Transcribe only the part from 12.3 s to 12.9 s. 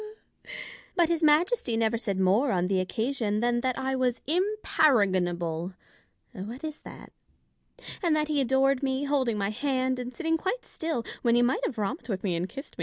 and kissed me.